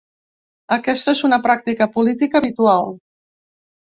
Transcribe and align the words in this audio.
Aquesta 0.75 1.13
és 1.17 1.21
una 1.27 1.39
pràctica 1.43 1.87
política 1.97 2.41
habitual. 2.41 2.91